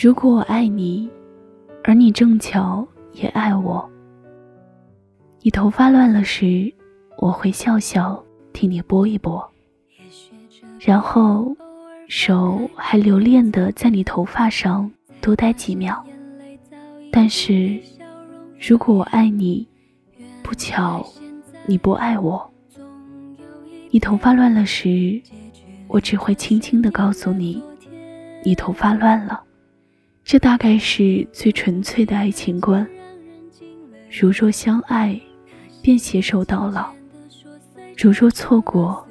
[0.00, 1.10] 如果我爱你，
[1.82, 3.90] 而你正巧也爱我，
[5.42, 6.72] 你头发乱了时，
[7.16, 9.44] 我会笑笑替你拨一拨，
[10.78, 11.52] 然后
[12.06, 14.88] 手还留恋的在你头发上
[15.20, 16.00] 多待几秒。
[17.10, 17.76] 但是，
[18.56, 19.66] 如果我爱你，
[20.44, 21.04] 不巧
[21.66, 22.48] 你不爱我，
[23.90, 25.20] 你头发乱了时，
[25.88, 27.60] 我只会轻轻的告诉你，
[28.44, 29.42] 你头发乱了。
[30.28, 32.86] 这大概是最纯粹的爱情观。
[34.10, 35.18] 如若相爱，
[35.80, 36.92] 便携手到老；
[37.96, 39.02] 如若错过，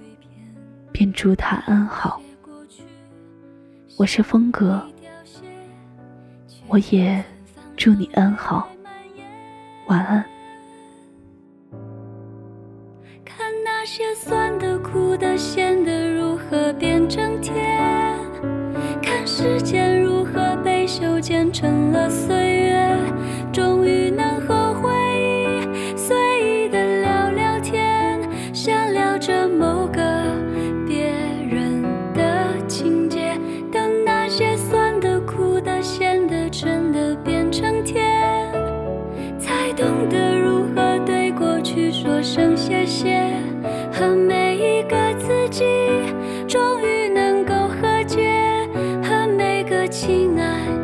[0.91, 2.21] 便祝他安好。
[3.97, 4.79] 我是风格，
[6.67, 7.25] 我也
[7.75, 8.69] 祝你安好，
[9.87, 10.23] 晚安。
[13.25, 18.15] 看那些酸的、苦的、咸的如何变成甜，
[19.01, 19.96] 看时间
[20.99, 21.17] 如何。
[21.17, 22.97] 修剪成了岁月，
[23.51, 26.15] 终于能和回忆随
[26.65, 28.19] 意的聊聊天，
[28.53, 30.01] 想聊着某个
[30.87, 31.11] 别
[31.49, 33.37] 人的情节。
[33.71, 38.51] 等那些酸的、苦的、咸的、真的变成甜，
[39.39, 43.31] 才懂得如何对过去说声谢谢，
[43.91, 45.63] 和每一个自己。
[46.47, 48.31] 终于能够和解，
[49.03, 50.76] 和每个亲爱。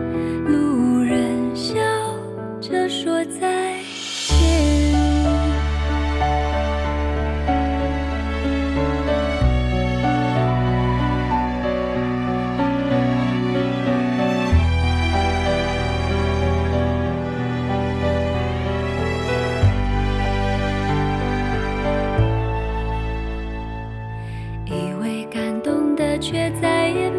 [26.24, 27.10] 却再也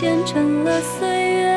[0.00, 1.47] 见证了岁月，